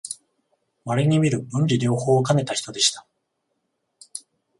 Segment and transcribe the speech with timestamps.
[0.83, 3.05] まれにみる文理両方をかねた人でした